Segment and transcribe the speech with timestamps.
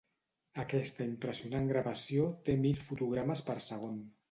[0.63, 4.05] Aquesta impressionant gravació té mil fotogrames per segon.